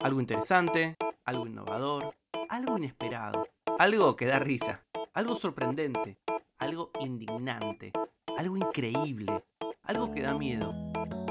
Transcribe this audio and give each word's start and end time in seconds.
Algo 0.00 0.18
interesante, 0.18 0.96
algo 1.26 1.46
innovador, 1.46 2.16
algo 2.48 2.78
inesperado, 2.78 3.46
algo 3.78 4.16
que 4.16 4.24
da 4.24 4.38
risa, 4.38 4.82
algo 5.12 5.36
sorprendente, 5.36 6.18
algo 6.58 6.90
indignante, 7.00 7.92
algo 8.38 8.56
increíble, 8.56 9.44
algo 9.82 10.10
que 10.10 10.22
da 10.22 10.34
miedo, 10.34 10.72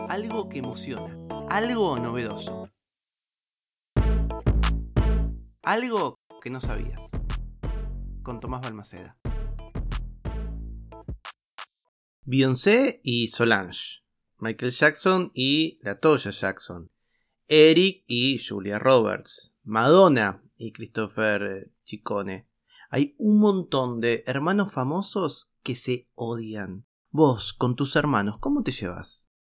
algo 0.07 0.49
que 0.49 0.59
emociona, 0.59 1.17
algo 1.49 1.97
novedoso. 1.97 2.69
Algo 5.63 6.19
que 6.39 6.51
no 6.51 6.61
sabías. 6.61 7.01
Con 8.21 8.39
Tomás 8.39 8.61
Balmaceda. 8.61 9.17
Beyoncé 12.23 13.01
y 13.03 13.29
Solange. 13.29 14.03
Michael 14.37 14.71
Jackson 14.71 15.31
y 15.33 15.79
Latoya 15.81 16.29
Jackson. 16.29 16.91
Eric 17.51 18.03
y 18.05 18.37
Julia 18.37 18.77
Roberts. 18.77 19.55
Madonna 19.63 20.43
y 20.55 20.71
Christopher 20.71 21.71
Chicone. 21.83 22.47
Hay 22.91 23.15
un 23.17 23.39
montón 23.39 23.99
de 24.01 24.23
hermanos 24.27 24.71
famosos 24.71 25.51
que 25.63 25.75
se 25.75 26.07
odian. 26.13 26.85
Vos, 27.09 27.53
con 27.53 27.75
tus 27.75 27.95
hermanos, 27.95 28.37
¿cómo 28.37 28.61
te 28.61 28.71
llevas? 28.71 29.31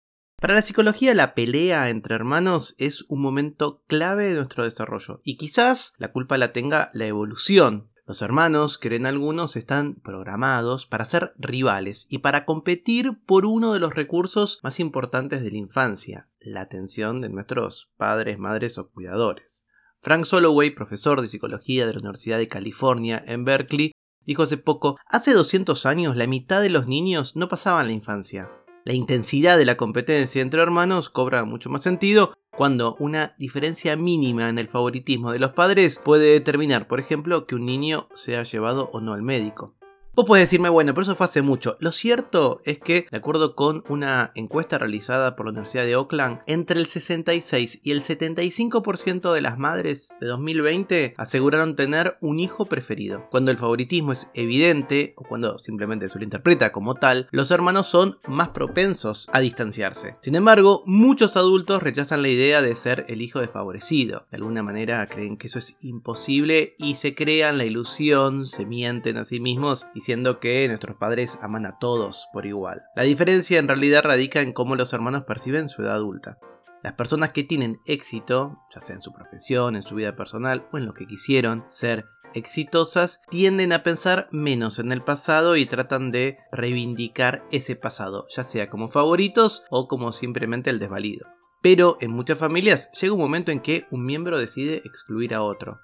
Para 0.40 0.54
la 0.54 0.62
psicología, 0.62 1.12
la 1.12 1.34
pelea 1.34 1.90
entre 1.90 2.14
hermanos 2.14 2.76
es 2.78 3.04
un 3.10 3.20
momento 3.20 3.84
clave 3.88 4.30
de 4.30 4.36
nuestro 4.36 4.64
desarrollo, 4.64 5.20
y 5.22 5.36
quizás 5.36 5.92
la 5.98 6.10
culpa 6.10 6.38
la 6.38 6.54
tenga 6.54 6.90
la 6.94 7.04
evolución. 7.04 7.90
Los 8.08 8.22
hermanos, 8.22 8.78
creen 8.78 9.04
algunos, 9.04 9.54
están 9.54 9.96
programados 9.96 10.86
para 10.86 11.04
ser 11.04 11.34
rivales 11.36 12.06
y 12.08 12.20
para 12.20 12.46
competir 12.46 13.20
por 13.26 13.44
uno 13.44 13.74
de 13.74 13.80
los 13.80 13.94
recursos 13.94 14.60
más 14.62 14.80
importantes 14.80 15.42
de 15.42 15.50
la 15.50 15.58
infancia, 15.58 16.26
la 16.40 16.62
atención 16.62 17.20
de 17.20 17.28
nuestros 17.28 17.92
padres, 17.98 18.38
madres 18.38 18.78
o 18.78 18.88
cuidadores. 18.88 19.66
Frank 20.00 20.24
Soloway, 20.24 20.70
profesor 20.70 21.20
de 21.20 21.28
psicología 21.28 21.86
de 21.86 21.92
la 21.92 21.98
Universidad 21.98 22.38
de 22.38 22.48
California 22.48 23.22
en 23.26 23.44
Berkeley, 23.44 23.92
dijo 24.24 24.44
hace 24.44 24.56
poco, 24.56 24.96
hace 25.04 25.34
200 25.34 25.84
años 25.84 26.16
la 26.16 26.26
mitad 26.26 26.62
de 26.62 26.70
los 26.70 26.86
niños 26.86 27.36
no 27.36 27.50
pasaban 27.50 27.88
la 27.88 27.92
infancia. 27.92 28.50
La 28.86 28.94
intensidad 28.94 29.58
de 29.58 29.66
la 29.66 29.76
competencia 29.76 30.40
entre 30.40 30.62
hermanos 30.62 31.10
cobra 31.10 31.44
mucho 31.44 31.68
más 31.68 31.82
sentido 31.82 32.32
cuando 32.58 32.96
una 32.98 33.36
diferencia 33.38 33.94
mínima 33.94 34.48
en 34.48 34.58
el 34.58 34.66
favoritismo 34.66 35.30
de 35.30 35.38
los 35.38 35.52
padres 35.52 36.00
puede 36.04 36.32
determinar, 36.32 36.88
por 36.88 36.98
ejemplo, 36.98 37.46
que 37.46 37.54
un 37.54 37.64
niño 37.64 38.08
sea 38.14 38.42
llevado 38.42 38.90
o 38.92 39.00
no 39.00 39.12
al 39.12 39.22
médico. 39.22 39.77
Vos 40.18 40.26
podés 40.26 40.46
decirme, 40.46 40.68
bueno, 40.68 40.94
pero 40.94 41.02
eso 41.02 41.14
fue 41.14 41.26
hace 41.26 41.42
mucho. 41.42 41.76
Lo 41.78 41.92
cierto 41.92 42.60
es 42.64 42.78
que, 42.78 43.06
de 43.08 43.18
acuerdo 43.18 43.54
con 43.54 43.84
una 43.88 44.32
encuesta 44.34 44.76
realizada 44.76 45.36
por 45.36 45.46
la 45.46 45.50
Universidad 45.50 45.84
de 45.84 45.94
Oakland, 45.94 46.40
entre 46.48 46.80
el 46.80 46.88
66 46.88 47.82
y 47.84 47.92
el 47.92 48.00
75% 48.00 49.32
de 49.32 49.40
las 49.40 49.58
madres 49.58 50.16
de 50.20 50.26
2020 50.26 51.14
aseguraron 51.16 51.76
tener 51.76 52.18
un 52.20 52.40
hijo 52.40 52.66
preferido. 52.66 53.28
Cuando 53.30 53.52
el 53.52 53.58
favoritismo 53.58 54.10
es 54.10 54.28
evidente, 54.34 55.14
o 55.16 55.22
cuando 55.22 55.60
simplemente 55.60 56.08
se 56.08 56.18
lo 56.18 56.24
interpreta 56.24 56.72
como 56.72 56.96
tal, 56.96 57.28
los 57.30 57.52
hermanos 57.52 57.86
son 57.86 58.18
más 58.26 58.48
propensos 58.48 59.30
a 59.32 59.38
distanciarse. 59.38 60.16
Sin 60.20 60.34
embargo, 60.34 60.82
muchos 60.84 61.36
adultos 61.36 61.80
rechazan 61.80 62.22
la 62.22 62.28
idea 62.28 62.60
de 62.60 62.74
ser 62.74 63.04
el 63.06 63.22
hijo 63.22 63.38
desfavorecido. 63.38 64.26
De 64.32 64.38
alguna 64.38 64.64
manera 64.64 65.06
creen 65.06 65.36
que 65.36 65.46
eso 65.46 65.60
es 65.60 65.78
imposible 65.80 66.74
y 66.76 66.96
se 66.96 67.14
crean 67.14 67.56
la 67.56 67.66
ilusión, 67.66 68.46
se 68.46 68.66
mienten 68.66 69.16
a 69.16 69.24
sí 69.24 69.38
mismos 69.38 69.86
y 69.94 70.07
diciendo 70.08 70.40
que 70.40 70.66
nuestros 70.68 70.96
padres 70.96 71.38
aman 71.42 71.66
a 71.66 71.78
todos 71.78 72.28
por 72.32 72.46
igual. 72.46 72.84
La 72.96 73.02
diferencia 73.02 73.58
en 73.58 73.68
realidad 73.68 74.02
radica 74.02 74.40
en 74.40 74.54
cómo 74.54 74.74
los 74.74 74.94
hermanos 74.94 75.24
perciben 75.24 75.68
su 75.68 75.82
edad 75.82 75.96
adulta. 75.96 76.38
Las 76.82 76.94
personas 76.94 77.32
que 77.32 77.44
tienen 77.44 77.82
éxito, 77.84 78.56
ya 78.74 78.80
sea 78.80 78.96
en 78.96 79.02
su 79.02 79.12
profesión, 79.12 79.76
en 79.76 79.82
su 79.82 79.96
vida 79.96 80.16
personal 80.16 80.66
o 80.72 80.78
en 80.78 80.86
lo 80.86 80.94
que 80.94 81.06
quisieron 81.06 81.66
ser 81.68 82.06
exitosas, 82.32 83.20
tienden 83.28 83.70
a 83.70 83.82
pensar 83.82 84.30
menos 84.32 84.78
en 84.78 84.92
el 84.92 85.02
pasado 85.02 85.56
y 85.56 85.66
tratan 85.66 86.10
de 86.10 86.38
reivindicar 86.52 87.44
ese 87.50 87.76
pasado, 87.76 88.26
ya 88.34 88.44
sea 88.44 88.70
como 88.70 88.88
favoritos 88.88 89.64
o 89.68 89.88
como 89.88 90.12
simplemente 90.12 90.70
el 90.70 90.78
desvalido. 90.78 91.26
Pero 91.60 91.98
en 92.00 92.12
muchas 92.12 92.38
familias 92.38 92.90
llega 92.98 93.12
un 93.12 93.20
momento 93.20 93.52
en 93.52 93.60
que 93.60 93.84
un 93.90 94.06
miembro 94.06 94.38
decide 94.38 94.80
excluir 94.86 95.34
a 95.34 95.42
otro. 95.42 95.82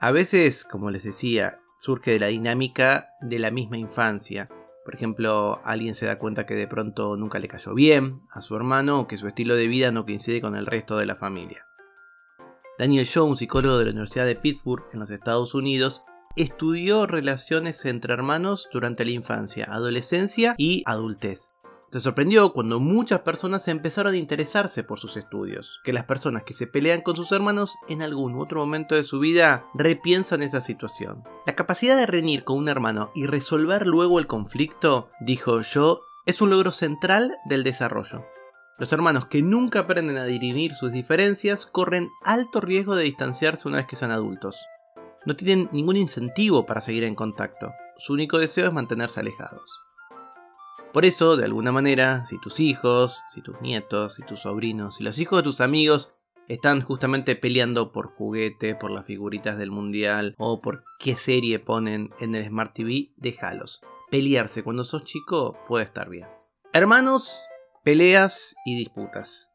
A 0.00 0.10
veces, 0.10 0.66
como 0.66 0.90
les 0.90 1.02
decía, 1.02 1.60
surge 1.78 2.10
de 2.10 2.18
la 2.18 2.26
dinámica 2.26 3.14
de 3.20 3.38
la 3.38 3.50
misma 3.50 3.78
infancia. 3.78 4.48
Por 4.84 4.94
ejemplo, 4.94 5.60
alguien 5.64 5.94
se 5.94 6.06
da 6.06 6.18
cuenta 6.18 6.44
que 6.44 6.54
de 6.54 6.66
pronto 6.66 7.16
nunca 7.16 7.38
le 7.38 7.48
cayó 7.48 7.74
bien 7.74 8.22
a 8.30 8.40
su 8.40 8.56
hermano 8.56 9.00
o 9.00 9.06
que 9.06 9.16
su 9.16 9.28
estilo 9.28 9.54
de 9.54 9.68
vida 9.68 9.92
no 9.92 10.04
coincide 10.04 10.40
con 10.40 10.56
el 10.56 10.66
resto 10.66 10.98
de 10.98 11.06
la 11.06 11.16
familia. 11.16 11.66
Daniel 12.78 13.08
Jones, 13.12 13.38
psicólogo 13.38 13.78
de 13.78 13.86
la 13.86 13.90
Universidad 13.90 14.26
de 14.26 14.36
Pittsburgh 14.36 14.84
en 14.92 15.00
los 15.00 15.10
Estados 15.10 15.54
Unidos, 15.54 16.04
estudió 16.36 17.06
relaciones 17.06 17.84
entre 17.84 18.12
hermanos 18.12 18.68
durante 18.72 19.04
la 19.04 19.10
infancia, 19.12 19.66
adolescencia 19.70 20.54
y 20.56 20.82
adultez. 20.86 21.52
Se 21.90 22.00
sorprendió 22.00 22.52
cuando 22.52 22.80
muchas 22.80 23.20
personas 23.20 23.66
empezaron 23.66 24.12
a 24.12 24.18
interesarse 24.18 24.84
por 24.84 25.00
sus 25.00 25.16
estudios, 25.16 25.80
que 25.84 25.94
las 25.94 26.04
personas 26.04 26.42
que 26.42 26.52
se 26.52 26.66
pelean 26.66 27.00
con 27.00 27.16
sus 27.16 27.32
hermanos 27.32 27.76
en 27.88 28.02
algún 28.02 28.38
otro 28.38 28.60
momento 28.60 28.94
de 28.94 29.04
su 29.04 29.20
vida 29.20 29.64
repiensan 29.72 30.42
esa 30.42 30.60
situación. 30.60 31.24
La 31.46 31.56
capacidad 31.56 31.96
de 31.96 32.04
reñir 32.04 32.44
con 32.44 32.58
un 32.58 32.68
hermano 32.68 33.10
y 33.14 33.24
resolver 33.24 33.86
luego 33.86 34.18
el 34.18 34.26
conflicto, 34.26 35.08
dijo 35.20 35.62
yo, 35.62 36.02
es 36.26 36.42
un 36.42 36.50
logro 36.50 36.72
central 36.72 37.38
del 37.46 37.64
desarrollo. 37.64 38.26
Los 38.76 38.92
hermanos 38.92 39.26
que 39.26 39.40
nunca 39.40 39.80
aprenden 39.80 40.18
a 40.18 40.24
dirimir 40.24 40.74
sus 40.74 40.92
diferencias 40.92 41.64
corren 41.64 42.10
alto 42.22 42.60
riesgo 42.60 42.96
de 42.96 43.04
distanciarse 43.04 43.66
una 43.66 43.78
vez 43.78 43.86
que 43.86 43.96
son 43.96 44.10
adultos. 44.10 44.62
No 45.24 45.36
tienen 45.36 45.70
ningún 45.72 45.96
incentivo 45.96 46.66
para 46.66 46.82
seguir 46.82 47.04
en 47.04 47.14
contacto. 47.14 47.72
Su 47.96 48.12
único 48.12 48.36
deseo 48.36 48.66
es 48.66 48.72
mantenerse 48.74 49.20
alejados. 49.20 49.87
Por 50.92 51.04
eso, 51.04 51.36
de 51.36 51.44
alguna 51.44 51.70
manera, 51.70 52.24
si 52.26 52.40
tus 52.40 52.60
hijos, 52.60 53.22
si 53.28 53.42
tus 53.42 53.60
nietos, 53.60 54.14
si 54.14 54.22
tus 54.22 54.40
sobrinos, 54.40 54.96
si 54.96 55.04
los 55.04 55.18
hijos 55.18 55.38
de 55.38 55.42
tus 55.42 55.60
amigos 55.60 56.12
están 56.48 56.80
justamente 56.80 57.36
peleando 57.36 57.92
por 57.92 58.06
juguete, 58.06 58.74
por 58.74 58.90
las 58.90 59.04
figuritas 59.04 59.58
del 59.58 59.70
mundial 59.70 60.34
o 60.38 60.60
por 60.62 60.84
qué 60.98 61.16
serie 61.16 61.58
ponen 61.58 62.10
en 62.20 62.34
el 62.34 62.46
Smart 62.46 62.74
TV, 62.74 63.12
déjalos. 63.16 63.82
Pelearse 64.10 64.62
cuando 64.62 64.84
sos 64.84 65.04
chico 65.04 65.52
puede 65.68 65.84
estar 65.84 66.08
bien. 66.08 66.26
Hermanos, 66.72 67.46
peleas 67.84 68.56
y 68.64 68.76
disputas. 68.76 69.50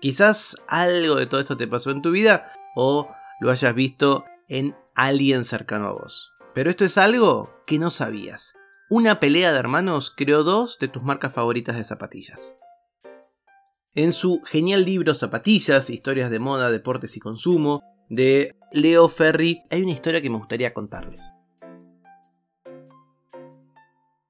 Quizás 0.00 0.56
algo 0.68 1.16
de 1.16 1.26
todo 1.26 1.40
esto 1.40 1.56
te 1.56 1.66
pasó 1.66 1.90
en 1.90 2.02
tu 2.02 2.12
vida 2.12 2.52
o 2.76 3.10
lo 3.40 3.50
hayas 3.50 3.74
visto 3.74 4.24
en 4.48 4.76
alguien 4.94 5.44
cercano 5.44 5.88
a 5.88 5.92
vos. 5.92 6.32
Pero 6.54 6.70
esto 6.70 6.84
es 6.84 6.98
algo 6.98 7.52
que 7.66 7.80
no 7.80 7.90
sabías. 7.90 8.57
Una 8.90 9.20
pelea 9.20 9.52
de 9.52 9.58
hermanos 9.58 10.10
creó 10.16 10.44
dos 10.44 10.78
de 10.78 10.88
tus 10.88 11.02
marcas 11.02 11.34
favoritas 11.34 11.76
de 11.76 11.84
zapatillas. 11.84 12.54
En 13.94 14.14
su 14.14 14.40
genial 14.46 14.86
libro 14.86 15.12
Zapatillas, 15.14 15.90
Historias 15.90 16.30
de 16.30 16.38
Moda, 16.38 16.70
Deportes 16.70 17.14
y 17.14 17.20
Consumo, 17.20 17.82
de 18.08 18.56
Leo 18.72 19.10
Ferry, 19.10 19.60
hay 19.70 19.82
una 19.82 19.92
historia 19.92 20.22
que 20.22 20.30
me 20.30 20.38
gustaría 20.38 20.72
contarles. 20.72 21.32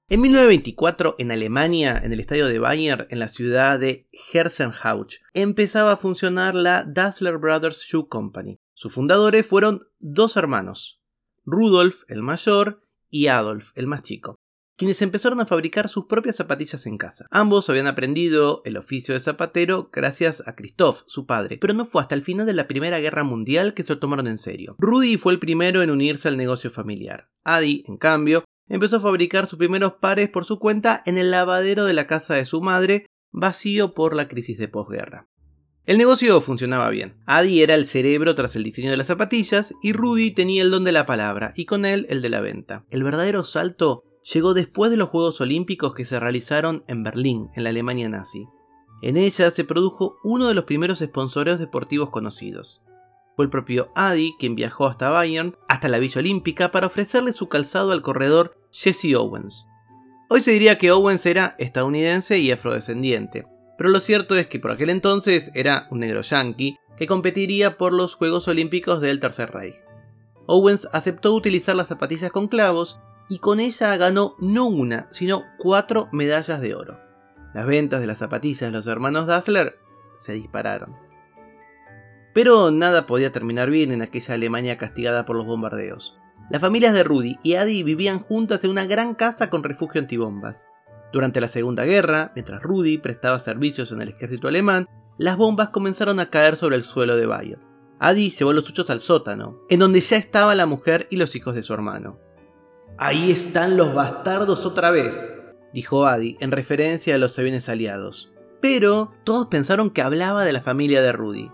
En 0.08 0.22
1924, 0.22 1.14
en 1.18 1.30
Alemania, 1.30 1.96
en 2.02 2.12
el 2.12 2.18
estadio 2.18 2.48
de 2.48 2.58
Bayern, 2.58 3.06
en 3.10 3.20
la 3.20 3.28
ciudad 3.28 3.78
de 3.78 4.08
Herzenhauch, 4.32 5.20
empezaba 5.34 5.92
a 5.92 5.96
funcionar 5.98 6.56
la 6.56 6.82
Dassler 6.84 7.38
Brothers 7.38 7.84
Shoe 7.84 8.08
Company. 8.08 8.58
Sus 8.74 8.92
fundadores 8.92 9.46
fueron 9.46 9.86
dos 10.00 10.36
hermanos, 10.36 11.00
Rudolf, 11.44 12.02
el 12.08 12.22
mayor, 12.22 12.82
y 13.08 13.28
Adolf, 13.28 13.70
el 13.76 13.86
más 13.86 14.02
chico 14.02 14.40
quienes 14.78 15.02
empezaron 15.02 15.40
a 15.40 15.46
fabricar 15.46 15.88
sus 15.88 16.06
propias 16.06 16.36
zapatillas 16.36 16.86
en 16.86 16.96
casa. 16.96 17.26
Ambos 17.30 17.68
habían 17.68 17.88
aprendido 17.88 18.62
el 18.64 18.76
oficio 18.76 19.12
de 19.12 19.20
zapatero 19.20 19.90
gracias 19.92 20.42
a 20.46 20.54
Christoph, 20.54 21.02
su 21.08 21.26
padre, 21.26 21.58
pero 21.60 21.74
no 21.74 21.84
fue 21.84 22.00
hasta 22.00 22.14
el 22.14 22.22
final 22.22 22.46
de 22.46 22.54
la 22.54 22.68
Primera 22.68 23.00
Guerra 23.00 23.24
Mundial 23.24 23.74
que 23.74 23.82
se 23.82 23.92
lo 23.92 23.98
tomaron 23.98 24.28
en 24.28 24.38
serio. 24.38 24.76
Rudy 24.78 25.18
fue 25.18 25.32
el 25.32 25.40
primero 25.40 25.82
en 25.82 25.90
unirse 25.90 26.28
al 26.28 26.36
negocio 26.36 26.70
familiar. 26.70 27.28
Adi, 27.42 27.82
en 27.88 27.96
cambio, 27.96 28.44
empezó 28.68 28.98
a 28.98 29.00
fabricar 29.00 29.48
sus 29.48 29.58
primeros 29.58 29.94
pares 29.94 30.28
por 30.30 30.44
su 30.44 30.60
cuenta 30.60 31.02
en 31.06 31.18
el 31.18 31.32
lavadero 31.32 31.84
de 31.84 31.94
la 31.94 32.06
casa 32.06 32.34
de 32.34 32.44
su 32.44 32.60
madre, 32.60 33.06
vacío 33.32 33.94
por 33.94 34.14
la 34.14 34.28
crisis 34.28 34.58
de 34.58 34.68
posguerra. 34.68 35.28
El 35.86 35.98
negocio 35.98 36.40
funcionaba 36.40 36.90
bien. 36.90 37.16
Adi 37.26 37.62
era 37.62 37.74
el 37.74 37.86
cerebro 37.86 38.34
tras 38.34 38.54
el 38.54 38.62
diseño 38.62 38.90
de 38.90 38.98
las 38.98 39.06
zapatillas 39.06 39.74
y 39.82 39.92
Rudy 39.92 40.30
tenía 40.30 40.62
el 40.62 40.70
don 40.70 40.84
de 40.84 40.92
la 40.92 41.06
palabra 41.06 41.52
y 41.56 41.64
con 41.64 41.84
él 41.86 42.06
el 42.10 42.22
de 42.22 42.28
la 42.28 42.42
venta. 42.42 42.84
El 42.90 43.02
verdadero 43.02 43.42
salto 43.42 44.04
llegó 44.32 44.54
después 44.54 44.90
de 44.90 44.96
los 44.96 45.08
Juegos 45.08 45.40
Olímpicos 45.40 45.94
que 45.94 46.04
se 46.04 46.20
realizaron 46.20 46.84
en 46.86 47.02
Berlín, 47.02 47.50
en 47.54 47.64
la 47.64 47.70
Alemania 47.70 48.08
nazi. 48.08 48.46
En 49.00 49.16
ella 49.16 49.50
se 49.50 49.64
produjo 49.64 50.16
uno 50.22 50.48
de 50.48 50.54
los 50.54 50.64
primeros 50.64 50.98
sponsoreos 50.98 51.58
deportivos 51.58 52.10
conocidos. 52.10 52.82
Fue 53.36 53.44
el 53.44 53.50
propio 53.50 53.88
Adi 53.94 54.34
quien 54.38 54.56
viajó 54.56 54.86
hasta 54.86 55.08
Bayern, 55.08 55.56
hasta 55.68 55.88
la 55.88 55.98
Villa 55.98 56.18
Olímpica, 56.18 56.70
para 56.72 56.88
ofrecerle 56.88 57.32
su 57.32 57.48
calzado 57.48 57.92
al 57.92 58.02
corredor 58.02 58.56
Jesse 58.72 59.14
Owens. 59.16 59.66
Hoy 60.28 60.42
se 60.42 60.50
diría 60.50 60.76
que 60.76 60.90
Owens 60.90 61.24
era 61.24 61.54
estadounidense 61.58 62.38
y 62.38 62.50
afrodescendiente, 62.50 63.46
pero 63.78 63.90
lo 63.90 64.00
cierto 64.00 64.34
es 64.34 64.48
que 64.48 64.58
por 64.58 64.72
aquel 64.72 64.90
entonces 64.90 65.52
era 65.54 65.86
un 65.90 66.00
negro 66.00 66.20
yankee 66.20 66.76
que 66.98 67.06
competiría 67.06 67.78
por 67.78 67.92
los 67.92 68.16
Juegos 68.16 68.48
Olímpicos 68.48 69.00
del 69.00 69.20
Tercer 69.20 69.52
Reich. 69.52 69.76
Owens 70.46 70.88
aceptó 70.92 71.32
utilizar 71.32 71.76
las 71.76 71.88
zapatillas 71.88 72.32
con 72.32 72.48
clavos 72.48 72.98
y 73.28 73.38
con 73.38 73.60
ella 73.60 73.96
ganó 73.96 74.34
no 74.38 74.66
una, 74.66 75.06
sino 75.10 75.44
cuatro 75.58 76.08
medallas 76.12 76.60
de 76.60 76.74
oro. 76.74 76.98
Las 77.54 77.66
ventas 77.66 78.00
de 78.00 78.06
las 78.06 78.18
zapatillas 78.18 78.60
de 78.60 78.70
los 78.70 78.86
hermanos 78.86 79.26
Dassler 79.26 79.78
se 80.16 80.32
dispararon. 80.32 80.96
Pero 82.34 82.70
nada 82.70 83.06
podía 83.06 83.32
terminar 83.32 83.70
bien 83.70 83.92
en 83.92 84.02
aquella 84.02 84.34
Alemania 84.34 84.78
castigada 84.78 85.24
por 85.24 85.36
los 85.36 85.46
bombardeos. 85.46 86.18
Las 86.50 86.60
familias 86.60 86.94
de 86.94 87.04
Rudy 87.04 87.38
y 87.42 87.54
Adi 87.54 87.82
vivían 87.82 88.20
juntas 88.20 88.64
en 88.64 88.70
una 88.70 88.86
gran 88.86 89.14
casa 89.14 89.50
con 89.50 89.62
refugio 89.62 90.00
antibombas. 90.00 90.68
Durante 91.12 91.40
la 91.40 91.48
Segunda 91.48 91.84
Guerra, 91.84 92.32
mientras 92.34 92.62
Rudy 92.62 92.98
prestaba 92.98 93.38
servicios 93.40 93.92
en 93.92 94.02
el 94.02 94.10
ejército 94.10 94.48
alemán, 94.48 94.86
las 95.18 95.36
bombas 95.36 95.70
comenzaron 95.70 96.20
a 96.20 96.30
caer 96.30 96.56
sobre 96.56 96.76
el 96.76 96.84
suelo 96.84 97.16
de 97.16 97.26
Bayer. 97.26 97.58
Adi 97.98 98.30
llevó 98.30 98.52
los 98.52 98.64
suyos 98.64 98.88
al 98.90 99.00
sótano, 99.00 99.60
en 99.68 99.80
donde 99.80 100.00
ya 100.00 100.16
estaba 100.16 100.54
la 100.54 100.66
mujer 100.66 101.08
y 101.10 101.16
los 101.16 101.34
hijos 101.34 101.54
de 101.54 101.62
su 101.62 101.74
hermano. 101.74 102.18
Ahí 103.00 103.30
están 103.30 103.76
los 103.76 103.94
bastardos 103.94 104.66
otra 104.66 104.90
vez, 104.90 105.32
dijo 105.72 106.06
Adi 106.06 106.36
en 106.40 106.50
referencia 106.50 107.14
a 107.14 107.18
los 107.18 107.38
aviones 107.38 107.68
aliados. 107.68 108.32
Pero 108.60 109.12
todos 109.22 109.46
pensaron 109.46 109.90
que 109.90 110.02
hablaba 110.02 110.44
de 110.44 110.52
la 110.52 110.60
familia 110.60 111.00
de 111.00 111.12
Rudy. 111.12 111.52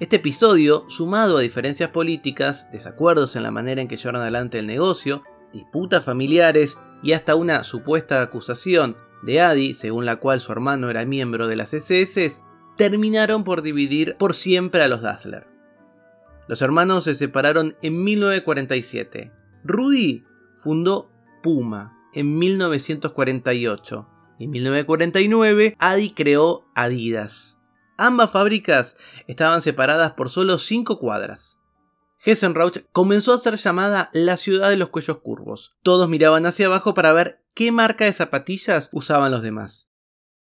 Este 0.00 0.16
episodio, 0.16 0.86
sumado 0.88 1.36
a 1.36 1.42
diferencias 1.42 1.90
políticas, 1.90 2.72
desacuerdos 2.72 3.36
en 3.36 3.42
la 3.42 3.50
manera 3.50 3.82
en 3.82 3.88
que 3.88 3.98
llevaron 3.98 4.22
adelante 4.22 4.58
el 4.58 4.66
negocio, 4.66 5.24
disputas 5.52 6.06
familiares 6.06 6.78
y 7.02 7.12
hasta 7.12 7.34
una 7.34 7.64
supuesta 7.64 8.22
acusación 8.22 8.96
de 9.22 9.42
Adi, 9.42 9.74
según 9.74 10.06
la 10.06 10.16
cual 10.16 10.40
su 10.40 10.52
hermano 10.52 10.88
era 10.88 11.04
miembro 11.04 11.48
de 11.48 11.56
las 11.56 11.74
SS, 11.74 12.40
terminaron 12.78 13.44
por 13.44 13.60
dividir 13.60 14.16
por 14.16 14.34
siempre 14.34 14.82
a 14.82 14.88
los 14.88 15.02
Dassler. 15.02 15.48
Los 16.46 16.62
hermanos 16.62 17.04
se 17.04 17.12
separaron 17.12 17.76
en 17.82 18.02
1947. 18.02 19.32
Rudy 19.64 20.24
fundó 20.58 21.10
Puma 21.42 21.96
en 22.12 22.38
1948 22.38 24.08
y 24.38 24.44
en 24.44 24.50
1949 24.50 25.76
Adi 25.78 26.10
creó 26.10 26.66
Adidas. 26.74 27.58
Ambas 27.96 28.30
fábricas 28.30 28.96
estaban 29.26 29.60
separadas 29.60 30.12
por 30.12 30.30
solo 30.30 30.58
5 30.58 30.98
cuadras. 30.98 31.58
Hessenrauch 32.24 32.78
comenzó 32.92 33.32
a 33.32 33.38
ser 33.38 33.56
llamada 33.56 34.10
la 34.12 34.36
ciudad 34.36 34.70
de 34.70 34.76
los 34.76 34.88
cuellos 34.88 35.18
curvos. 35.18 35.76
Todos 35.82 36.08
miraban 36.08 36.46
hacia 36.46 36.66
abajo 36.66 36.94
para 36.94 37.12
ver 37.12 37.44
qué 37.54 37.72
marca 37.72 38.04
de 38.04 38.12
zapatillas 38.12 38.88
usaban 38.92 39.30
los 39.30 39.42
demás. 39.42 39.90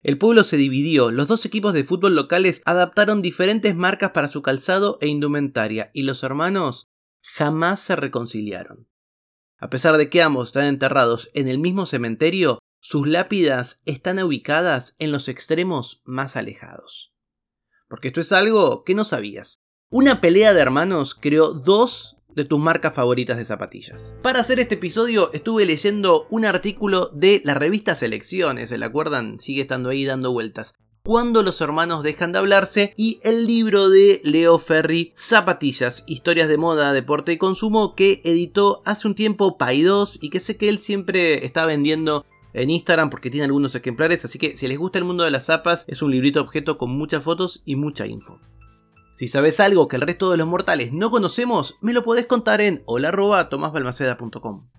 El 0.02 0.18
pueblo 0.18 0.44
se 0.44 0.58
dividió, 0.58 1.12
los 1.12 1.28
dos 1.28 1.46
equipos 1.46 1.74
de 1.74 1.84
fútbol 1.84 2.16
locales 2.16 2.62
adaptaron 2.66 3.22
diferentes 3.22 3.76
marcas 3.76 4.12
para 4.12 4.30
su 4.30 4.42
calzado 4.42 4.98
e 5.02 5.08
indumentaria, 5.08 5.92
y 5.94 6.04
los 6.04 6.24
hermanos 6.24 6.90
jamás 7.36 7.82
se 7.82 7.96
reconciliaron. 7.96 8.88
A 9.60 9.70
pesar 9.70 9.98
de 9.98 10.10
que 10.10 10.22
ambos 10.22 10.50
están 10.50 10.66
enterrados 10.66 11.30
en 11.34 11.48
el 11.48 11.60
mismo 11.60 11.86
cementerio, 11.86 12.60
sus 12.82 13.08
lápidas 13.08 13.82
están 13.86 14.20
ubicadas 14.20 14.96
en 15.00 15.12
los 15.12 15.28
extremos 15.28 16.02
más 16.06 16.36
alejados 16.36 17.14
porque 17.90 18.08
esto 18.08 18.22
es 18.22 18.32
algo 18.32 18.84
que 18.86 18.96
no 18.96 19.04
sabías. 19.04 19.58
Una 19.92 20.22
pelea 20.22 20.54
de 20.54 20.62
hermanos 20.62 21.16
creó 21.16 21.54
dos 21.54 22.18
de 22.36 22.46
tus 22.46 22.60
marcas 22.60 22.94
favoritas 22.94 23.38
de 23.38 23.44
zapatillas. 23.44 24.16
Para 24.22 24.40
hacer 24.40 24.60
este 24.60 24.76
episodio 24.76 25.32
estuve 25.34 25.66
leyendo 25.66 26.28
un 26.30 26.46
artículo 26.46 27.08
de 27.08 27.42
la 27.44 27.56
revista 27.56 27.96
Selecciones, 27.96 28.70
¿se 28.70 28.78
la 28.78 28.86
acuerdan? 28.86 29.40
Sigue 29.40 29.62
estando 29.62 29.90
ahí 29.90 30.06
dando 30.06 30.32
vueltas. 30.32 30.76
Cuando 31.04 31.44
los 31.44 31.62
hermanos 31.62 32.04
dejan 32.04 32.34
de 32.34 32.40
hablarse 32.40 32.94
y 32.98 33.20
el 33.24 33.48
libro 33.48 33.90
de 33.90 34.22
Leo 34.24 34.60
Ferry, 34.60 35.14
Zapatillas, 35.16 36.04
Historias 36.08 36.50
de 36.50 36.58
Moda, 36.58 36.94
Deporte 36.94 37.32
y 37.32 37.38
Consumo, 37.38 37.96
que 37.96 38.22
editó 38.26 38.82
hace 38.86 39.08
un 39.08 39.16
tiempo 39.16 39.58
Pai 39.58 39.82
2 39.82 40.20
y 40.22 40.30
que 40.30 40.40
sé 40.40 40.58
que 40.58 40.70
él 40.70 40.78
siempre 40.78 41.46
está 41.46 41.66
vendiendo 41.66 42.26
en 42.54 42.70
Instagram 42.70 43.10
porque 43.10 43.32
tiene 43.32 43.46
algunos 43.46 43.74
ejemplares, 43.76 44.26
así 44.26 44.38
que 44.38 44.58
si 44.58 44.68
les 44.68 44.78
gusta 44.78 45.00
el 45.00 45.06
mundo 45.06 45.24
de 45.24 45.32
las 45.32 45.46
zapas, 45.46 45.86
es 45.88 46.02
un 46.02 46.12
librito 46.12 46.42
objeto 46.42 46.78
con 46.78 46.92
muchas 46.92 47.24
fotos 47.24 47.62
y 47.66 47.76
mucha 47.76 48.06
info. 48.06 48.40
Si 49.16 49.28
sabes 49.28 49.60
algo 49.60 49.88
que 49.88 49.96
el 49.96 50.02
resto 50.04 50.32
de 50.32 50.38
los 50.38 50.48
mortales 50.48 50.94
no 50.94 51.12
conocemos, 51.12 51.78
me 51.82 51.94
lo 51.94 52.04
podés 52.04 52.26
contar 52.26 52.62
en 52.62 52.84
hola.tomasbalmaceda.com. 52.86 54.79